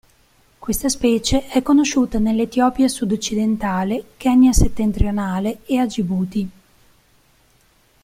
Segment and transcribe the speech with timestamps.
[0.57, 6.49] Questa specie è conosciuta nell'Etiopia sud-occidentale, Kenya settentrionale e a Gibuti.